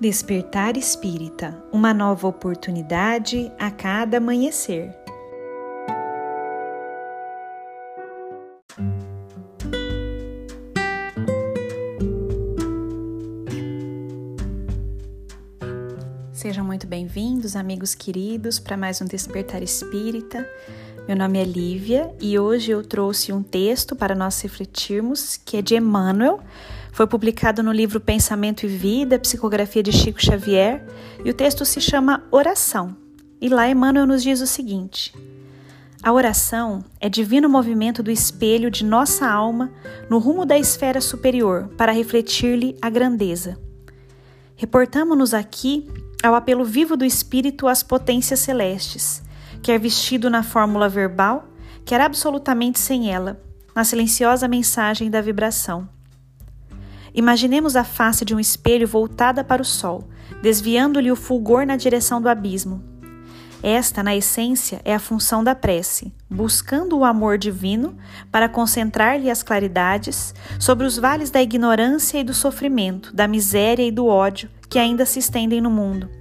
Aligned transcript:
Despertar 0.00 0.76
Espírita 0.76 1.60
uma 1.72 1.92
nova 1.92 2.28
oportunidade 2.28 3.50
a 3.58 3.68
cada 3.68 4.18
amanhecer. 4.18 4.96
Sejam 16.32 16.64
muito 16.64 16.86
bem-vindos, 16.86 17.56
amigos 17.56 17.92
queridos, 17.96 18.60
para 18.60 18.76
mais 18.76 19.02
um 19.02 19.04
Despertar 19.04 19.64
Espírita. 19.64 20.48
Meu 21.08 21.16
nome 21.16 21.40
é 21.40 21.44
Lívia 21.44 22.14
e 22.20 22.38
hoje 22.38 22.70
eu 22.70 22.84
trouxe 22.84 23.32
um 23.32 23.42
texto 23.42 23.96
para 23.96 24.14
nós 24.14 24.40
refletirmos 24.42 25.36
que 25.36 25.56
é 25.56 25.62
de 25.62 25.74
Emmanuel 25.74 26.40
foi 26.98 27.06
publicado 27.06 27.62
no 27.62 27.70
livro 27.70 28.00
Pensamento 28.00 28.66
e 28.66 28.68
Vida, 28.68 29.20
Psicografia 29.20 29.84
de 29.84 29.92
Chico 29.92 30.20
Xavier, 30.20 30.84
e 31.24 31.30
o 31.30 31.32
texto 31.32 31.64
se 31.64 31.80
chama 31.80 32.24
Oração. 32.28 32.96
E 33.40 33.48
lá 33.48 33.68
Emmanuel 33.68 34.04
nos 34.04 34.20
diz 34.20 34.40
o 34.40 34.48
seguinte: 34.48 35.14
A 36.02 36.12
oração 36.12 36.84
é 37.00 37.08
divino 37.08 37.48
movimento 37.48 38.02
do 38.02 38.10
espelho 38.10 38.68
de 38.68 38.84
nossa 38.84 39.30
alma 39.30 39.70
no 40.10 40.18
rumo 40.18 40.44
da 40.44 40.58
esfera 40.58 41.00
superior 41.00 41.68
para 41.78 41.92
refletir-lhe 41.92 42.76
a 42.82 42.90
grandeza. 42.90 43.56
Reportamo-nos 44.56 45.32
aqui 45.32 45.88
ao 46.20 46.34
apelo 46.34 46.64
vivo 46.64 46.96
do 46.96 47.04
espírito 47.04 47.68
às 47.68 47.80
potências 47.80 48.40
celestes, 48.40 49.22
quer 49.62 49.78
vestido 49.78 50.28
na 50.28 50.42
fórmula 50.42 50.88
verbal, 50.88 51.46
quer 51.84 52.00
absolutamente 52.00 52.80
sem 52.80 53.08
ela, 53.08 53.40
na 53.72 53.84
silenciosa 53.84 54.48
mensagem 54.48 55.08
da 55.08 55.20
vibração. 55.20 55.96
Imaginemos 57.14 57.76
a 57.76 57.84
face 57.84 58.24
de 58.24 58.34
um 58.34 58.40
espelho 58.40 58.86
voltada 58.86 59.42
para 59.42 59.62
o 59.62 59.64
sol, 59.64 60.08
desviando-lhe 60.42 61.10
o 61.10 61.16
fulgor 61.16 61.66
na 61.66 61.76
direção 61.76 62.20
do 62.20 62.28
abismo. 62.28 62.82
Esta, 63.62 64.02
na 64.02 64.14
essência, 64.14 64.80
é 64.84 64.94
a 64.94 65.00
função 65.00 65.42
da 65.42 65.54
prece, 65.54 66.12
buscando 66.30 66.96
o 66.96 67.04
amor 67.04 67.38
divino 67.38 67.96
para 68.30 68.48
concentrar-lhe 68.48 69.30
as 69.30 69.42
claridades 69.42 70.32
sobre 70.60 70.86
os 70.86 70.96
vales 70.96 71.30
da 71.30 71.42
ignorância 71.42 72.18
e 72.18 72.24
do 72.24 72.34
sofrimento, 72.34 73.14
da 73.14 73.26
miséria 73.26 73.82
e 73.82 73.90
do 73.90 74.06
ódio 74.06 74.48
que 74.68 74.78
ainda 74.78 75.04
se 75.04 75.18
estendem 75.18 75.60
no 75.60 75.70
mundo 75.70 76.17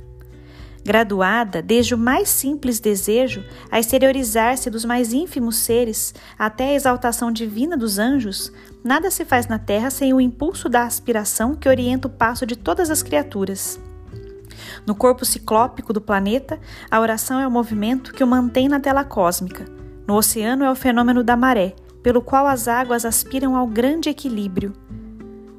graduada 0.88 1.62
desde 1.62 1.94
o 1.94 1.98
mais 1.98 2.30
simples 2.30 2.80
desejo 2.80 3.44
a 3.70 3.78
exteriorizar-se 3.78 4.70
dos 4.70 4.86
mais 4.86 5.12
ínfimos 5.12 5.58
seres 5.58 6.16
até 6.40 6.70
a 6.70 6.74
exaltação 6.76 7.30
divina 7.30 7.76
dos 7.76 8.00
anjos, 8.00 8.54
nada 8.82 9.12
se 9.12 9.26
faz 9.26 9.48
na 9.48 9.60
terra 9.60 9.90
sem 9.90 10.14
o 10.14 10.22
impulso 10.22 10.70
da 10.70 10.84
aspiração 10.84 11.56
que 11.56 11.68
orienta 11.68 12.08
o 12.08 12.12
passo 12.12 12.46
de 12.46 12.56
todas 12.56 12.90
as 12.90 13.04
criaturas. 13.04 13.78
No 14.86 14.96
corpo 14.96 15.26
ciclópico 15.26 15.92
do 15.92 16.00
planeta, 16.00 16.58
a 16.90 17.02
oração 17.02 17.38
é 17.38 17.46
o 17.46 17.52
movimento 17.52 18.14
que 18.14 18.24
o 18.24 18.28
mantém 18.28 18.70
na 18.70 18.80
tela 18.80 19.04
cósmica. 19.04 19.66
No 20.08 20.16
oceano 20.16 20.64
é 20.64 20.72
o 20.72 20.76
fenômeno 20.76 21.22
da 21.22 21.36
maré, 21.36 21.76
pelo 22.02 22.22
qual 22.22 22.48
as 22.48 22.66
águas 22.66 23.04
aspiram 23.04 23.58
ao 23.58 23.68
grande 23.68 24.08
equilíbrio. 24.08 24.72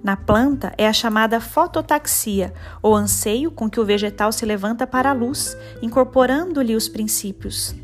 Na 0.03 0.17
planta 0.17 0.73
é 0.79 0.87
a 0.87 0.93
chamada 0.93 1.41
fototaxia, 1.41 2.55
ou 2.81 2.95
anseio 2.95 3.51
com 3.51 3.69
que 3.69 3.81
o 3.81 3.85
vegetal 3.85 4.31
se 4.31 4.47
levanta 4.47 4.87
para 4.87 5.11
a 5.11 5.13
luz, 5.13 5.57
incorporando-lhe 5.83 6.77
os 6.77 6.89
princípios. 6.89 7.75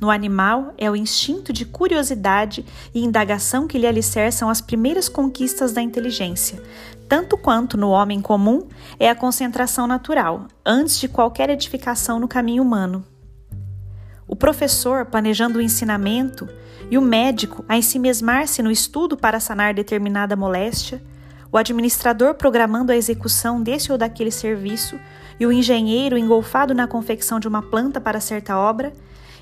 No 0.00 0.10
animal 0.10 0.74
é 0.78 0.88
o 0.88 0.94
instinto 0.94 1.52
de 1.52 1.64
curiosidade 1.64 2.64
e 2.94 3.04
indagação 3.04 3.66
que 3.66 3.78
lhe 3.78 3.86
alicerçam 3.86 4.48
as 4.48 4.60
primeiras 4.60 5.08
conquistas 5.08 5.72
da 5.72 5.82
inteligência, 5.82 6.62
tanto 7.08 7.36
quanto 7.36 7.76
no 7.76 7.90
homem 7.90 8.20
comum 8.20 8.68
é 8.98 9.10
a 9.10 9.14
concentração 9.14 9.86
natural, 9.86 10.46
antes 10.64 11.00
de 11.00 11.08
qualquer 11.08 11.50
edificação 11.50 12.20
no 12.20 12.28
caminho 12.28 12.62
humano. 12.62 13.04
O 14.26 14.36
professor 14.36 15.06
planejando 15.06 15.58
o 15.58 15.62
ensinamento 15.62 16.48
e 16.90 16.98
o 16.98 17.02
médico 17.02 17.64
a 17.68 17.76
ensimesmar-se 17.76 18.62
no 18.62 18.70
estudo 18.70 19.16
para 19.16 19.40
sanar 19.40 19.74
determinada 19.74 20.36
moléstia, 20.36 21.02
o 21.50 21.56
administrador 21.56 22.34
programando 22.34 22.92
a 22.92 22.96
execução 22.96 23.62
desse 23.62 23.90
ou 23.90 23.98
daquele 23.98 24.30
serviço 24.30 24.98
e 25.40 25.46
o 25.46 25.52
engenheiro 25.52 26.18
engolfado 26.18 26.74
na 26.74 26.86
confecção 26.86 27.38
de 27.38 27.48
uma 27.48 27.62
planta 27.62 28.00
para 28.00 28.20
certa 28.20 28.56
obra, 28.58 28.92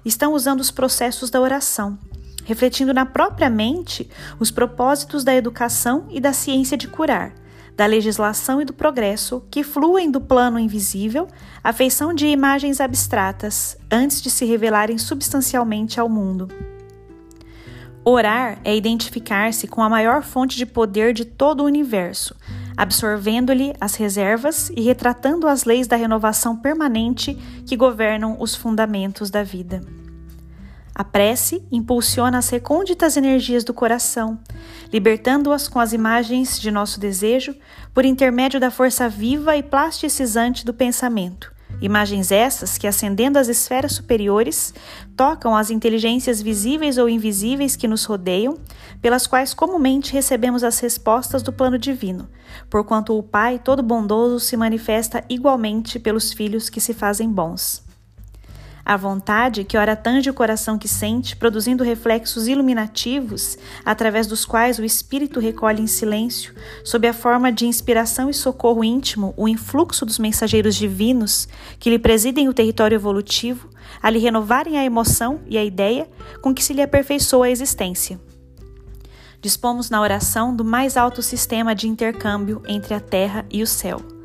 estão 0.05 0.33
usando 0.35 0.61
os 0.61 0.71
processos 0.71 1.31
da 1.31 1.41
oração, 1.41 1.99
refletindo 2.45 2.95
na 2.95 3.05
própria 3.05 3.51
mente 3.51 4.09
os 4.39 4.51
propósitos 4.51 5.25
da 5.25 5.35
educação 5.35 6.07
e 6.11 6.21
da 6.21 6.33
ciência 6.33 6.77
de 6.77 6.87
curar, 6.87 7.33
da 7.77 7.87
legislação 7.87 8.61
e 8.61 8.65
do 8.65 8.73
progresso 8.73 9.43
que 9.51 9.65
fluem 9.65 10.11
do 10.11 10.21
plano 10.21 10.59
invisível 10.59 11.27
à 11.63 11.73
feição 11.73 12.15
de 12.15 12.27
imagens 12.27 12.81
abstratas 12.81 13.77
antes 13.91 14.23
de 14.23 14.31
se 14.31 14.45
revelarem 14.45 14.97
substancialmente 14.97 15.99
ao 15.99 16.09
mundo. 16.09 16.49
Orar 18.09 18.61
é 18.63 18.77
identificar-se 18.77 19.67
com 19.67 19.83
a 19.83 19.89
maior 19.89 20.23
fonte 20.23 20.57
de 20.57 20.65
poder 20.65 21.13
de 21.13 21.25
todo 21.25 21.63
o 21.63 21.67
universo, 21.67 22.37
absorvendo-lhe 22.77 23.75
as 23.81 23.97
reservas 23.97 24.71
e 24.77 24.83
retratando 24.83 25.49
as 25.49 25.65
leis 25.65 25.89
da 25.89 25.97
renovação 25.97 26.57
permanente 26.57 27.35
que 27.67 27.77
governam 27.77 28.37
os 28.39 28.55
fundamentos 28.55 29.29
da 29.29 29.43
vida. 29.43 29.81
A 30.95 31.03
prece 31.03 31.67
impulsiona 31.73 32.39
as 32.39 32.49
recônditas 32.49 33.17
energias 33.17 33.65
do 33.65 33.75
coração, 33.75 34.39
libertando-as 34.93 35.67
com 35.67 35.81
as 35.81 35.93
imagens 35.93 36.61
de 36.61 36.71
nosso 36.71 37.01
desejo 37.01 37.57
por 37.93 38.05
intermédio 38.05 38.61
da 38.61 38.71
força 38.71 39.09
viva 39.09 39.57
e 39.57 39.65
plasticizante 39.65 40.65
do 40.65 40.73
pensamento, 40.73 41.53
Imagens 41.81 42.33
essas 42.33 42.79
que, 42.79 42.87
ascendendo 42.87 43.39
às 43.39 43.49
esferas 43.49 43.93
superiores, 43.93 44.73
tocam 45.17 45.55
as 45.55 45.71
inteligências 45.71 46.41
visíveis 46.41 46.97
ou 46.97 47.09
invisíveis 47.09 47.77
que 47.77 47.87
nos 47.87 48.05
rodeiam, 48.05 48.59
pelas 49.03 49.27
quais 49.27 49.53
comumente 49.53 50.13
recebemos 50.13 50.65
as 50.65 50.81
respostas 50.81 51.43
do 51.43 51.53
plano 51.53 51.79
divino, 51.79 52.29
porquanto 52.71 53.17
o 53.17 53.23
Pai 53.23 53.59
todo 53.59 53.83
bondoso 53.83 54.41
se 54.41 54.57
manifesta 54.57 55.23
igualmente 55.29 55.99
pelos 55.99 56.33
filhos 56.33 56.71
que 56.71 56.81
se 56.81 56.95
fazem 56.95 57.31
bons. 57.31 57.86
A 58.89 58.97
vontade, 58.97 59.65
que 59.65 59.77
ora 59.77 59.97
tange 59.97 60.31
o 60.31 60.35
coração 60.35 60.79
que 60.79 60.87
sente, 60.87 61.35
produzindo 61.35 61.83
reflexos 61.83 62.47
iluminativos, 62.47 63.59
através 63.85 64.29
dos 64.29 64.45
quais 64.45 64.79
o 64.79 64.85
espírito 64.85 65.41
recolhe 65.41 65.83
em 65.83 65.89
silêncio, 65.89 66.55
sob 66.85 67.09
a 67.09 67.13
forma 67.13 67.51
de 67.51 67.67
inspiração 67.67 68.31
e 68.31 68.35
socorro 68.35 68.85
íntimo, 68.85 69.35
o 69.37 69.49
influxo 69.49 70.07
dos 70.07 70.21
mensageiros 70.21 70.77
divinos 70.77 71.49
que 71.81 71.91
lhe 71.91 71.99
presidem 71.99 72.49
o 72.49 72.55
território 72.55 72.95
evolutivo, 72.95 73.69
a 74.01 74.09
lhe 74.09 74.21
renovarem 74.21 74.79
a 74.79 74.85
emoção 74.85 75.41
e 75.49 75.59
a 75.59 75.65
ideia 75.65 76.09
com 76.41 76.55
que 76.55 76.63
se 76.63 76.73
lhe 76.73 76.81
aperfeiçoa 76.81 77.47
a 77.47 77.51
existência. 77.51 78.21
Dispomos 79.41 79.91
na 79.91 80.01
oração 80.01 80.55
do 80.55 80.65
mais 80.65 80.97
alto 80.97 81.23
sistema 81.23 81.75
de 81.75 81.89
intercâmbio 81.89 82.63
entre 82.69 82.95
a 82.95 83.01
terra 83.01 83.45
e 83.51 83.65
o 83.65 83.67
céu 83.67 84.16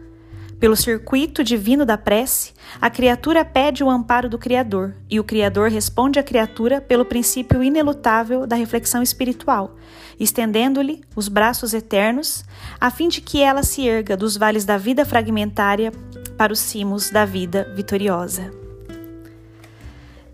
pelo 0.62 0.76
circuito 0.76 1.44
divino 1.44 1.88
da 1.88 1.98
prece, 1.98 2.54
a 2.80 2.88
criatura 2.88 3.44
pede 3.44 3.84
o 3.84 3.90
amparo 3.90 4.30
do 4.30 4.38
Criador 4.38 4.96
e 5.10 5.20
o 5.20 5.24
Criador 5.24 5.72
responde 5.72 6.20
à 6.20 6.24
criatura 6.24 6.80
pelo 6.80 7.04
princípio 7.04 7.64
inelutável 7.64 8.46
da 8.46 8.56
reflexão 8.56 9.02
espiritual, 9.02 9.76
estendendo-lhe 10.20 11.02
os 11.16 11.28
braços 11.28 11.74
eternos, 11.74 12.46
a 12.80 12.92
fim 12.92 13.10
de 13.10 13.22
que 13.22 13.42
ela 13.42 13.64
se 13.64 13.88
erga 13.88 14.16
dos 14.16 14.38
vales 14.38 14.64
da 14.64 14.78
vida 14.78 15.04
fragmentária 15.04 15.92
para 16.38 16.54
os 16.54 16.60
cimos 16.60 17.10
da 17.10 17.26
vida 17.26 17.68
vitoriosa. 17.76 18.54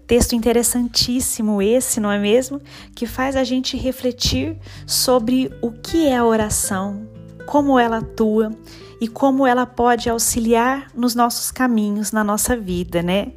Texto 0.06 0.34
interessantíssimo 0.34 1.62
esse, 1.62 2.02
não 2.02 2.12
é 2.12 2.20
mesmo? 2.20 2.60
Que 2.94 3.08
faz 3.08 3.38
a 3.38 3.46
gente 3.46 3.78
refletir 3.78 4.58
sobre 4.86 5.50
o 5.62 5.72
que 5.72 6.06
é 6.06 6.18
a 6.18 6.26
oração, 6.26 7.08
como 7.46 7.80
ela 7.80 8.00
atua 8.00 8.52
e 9.00 9.08
como 9.08 9.46
ela 9.46 9.66
pode 9.66 10.10
auxiliar 10.10 10.88
nos 10.94 11.14
nossos 11.16 11.52
caminhos, 11.52 12.12
na 12.12 12.24
nossa 12.24 12.56
vida, 12.56 13.02
né? 13.02 13.34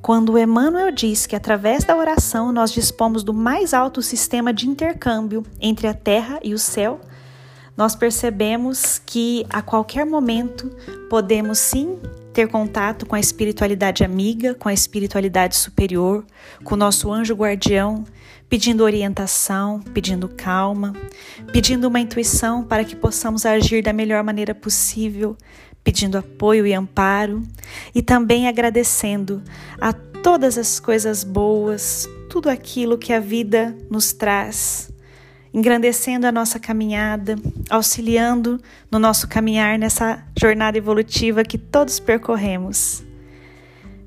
Quando 0.00 0.38
Emmanuel 0.38 0.90
diz 0.90 1.26
que 1.26 1.34
através 1.34 1.84
da 1.84 1.96
oração 1.96 2.52
nós 2.52 2.70
dispomos 2.70 3.22
do 3.22 3.32
mais 3.32 3.72
alto 3.72 4.02
sistema 4.02 4.52
de 4.52 4.68
intercâmbio 4.68 5.44
entre 5.60 5.86
a 5.86 5.94
terra 5.94 6.38
e 6.42 6.52
o 6.52 6.58
céu, 6.58 7.00
nós 7.76 7.96
percebemos 7.96 9.00
que 9.04 9.46
a 9.50 9.62
qualquer 9.62 10.04
momento 10.06 10.70
podemos 11.08 11.58
sim 11.58 11.98
ter 12.34 12.48
contato 12.48 13.06
com 13.06 13.14
a 13.14 13.20
espiritualidade 13.20 14.02
amiga, 14.02 14.54
com 14.54 14.68
a 14.68 14.74
espiritualidade 14.74 15.56
superior, 15.56 16.26
com 16.64 16.74
o 16.74 16.76
nosso 16.76 17.10
anjo 17.12 17.32
guardião, 17.32 18.04
pedindo 18.48 18.82
orientação, 18.82 19.80
pedindo 19.94 20.28
calma, 20.28 20.92
pedindo 21.52 21.86
uma 21.86 22.00
intuição 22.00 22.64
para 22.64 22.84
que 22.84 22.96
possamos 22.96 23.46
agir 23.46 23.84
da 23.84 23.92
melhor 23.92 24.24
maneira 24.24 24.52
possível, 24.52 25.36
pedindo 25.84 26.18
apoio 26.18 26.66
e 26.66 26.74
amparo 26.74 27.40
e 27.94 28.02
também 28.02 28.48
agradecendo 28.48 29.40
a 29.80 29.92
todas 29.92 30.58
as 30.58 30.80
coisas 30.80 31.22
boas, 31.22 32.08
tudo 32.28 32.50
aquilo 32.50 32.98
que 32.98 33.12
a 33.12 33.20
vida 33.20 33.76
nos 33.88 34.12
traz 34.12 34.92
engrandecendo 35.54 36.26
a 36.26 36.32
nossa 36.32 36.58
caminhada, 36.58 37.36
auxiliando 37.70 38.60
no 38.90 38.98
nosso 38.98 39.28
caminhar 39.28 39.78
nessa 39.78 40.20
jornada 40.36 40.76
evolutiva 40.76 41.44
que 41.44 41.56
todos 41.56 42.00
percorremos. 42.00 43.04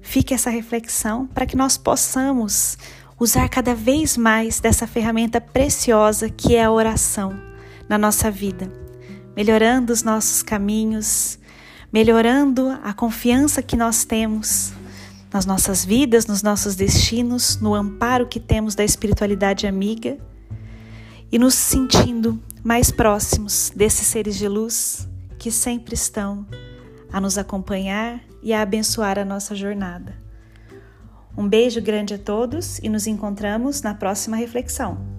Fique 0.02 0.34
essa 0.34 0.50
reflexão 0.50 1.26
para 1.26 1.46
que 1.46 1.56
nós 1.56 1.78
possamos 1.78 2.78
usar 3.18 3.48
cada 3.48 3.74
vez 3.74 4.18
mais 4.18 4.60
dessa 4.60 4.86
ferramenta 4.86 5.40
preciosa 5.40 6.30
que 6.30 6.54
é 6.54 6.66
a 6.66 6.72
oração 6.72 7.40
na 7.88 7.98
nossa 7.98 8.30
vida, 8.30 8.70
melhorando 9.34 9.94
os 9.94 10.04
nossos 10.04 10.44
caminhos, 10.44 11.40
melhorando 11.94 12.78
a 12.84 12.94
confiança 12.94 13.62
que 13.64 13.78
nós 13.78 14.04
temos 14.04 14.74
nas 15.34 15.46
nossas 15.46 15.86
vidas, 15.86 16.26
nos 16.26 16.44
nossos 16.44 16.76
destinos, 16.76 17.58
no 17.62 17.74
amparo 17.74 18.28
que 18.28 18.40
temos 18.40 18.76
da 18.76 18.84
espiritualidade 18.84 19.66
amiga 19.66 20.18
e 21.32 21.38
nos 21.38 21.54
sentindo 21.54 22.42
mais 22.64 22.92
próximos 22.92 23.72
desses 23.76 24.08
seres 24.08 24.36
de 24.36 24.48
luz 24.48 25.08
que 25.38 25.52
sempre 25.52 25.94
estão 25.94 26.46
a 27.12 27.22
nos 27.22 27.38
acompanhar 27.38 28.22
e 28.42 28.54
a 28.54 28.62
abençoar 28.62 29.18
a 29.20 29.26
nossa 29.26 29.56
jornada. 29.56 30.16
Um 31.38 31.48
beijo 31.48 31.82
grande 31.82 32.16
a 32.16 32.18
todos 32.18 32.80
e 32.80 32.90
nos 32.90 33.08
encontramos 33.08 33.82
na 33.82 33.94
próxima 33.94 34.36
reflexão. 34.36 35.17